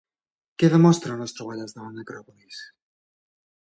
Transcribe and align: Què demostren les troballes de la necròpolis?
Què 0.63 0.69
demostren 0.75 1.23
les 1.25 1.37
troballes 1.41 1.79
de 1.79 1.85
la 1.87 1.93
necròpolis? 2.01 2.67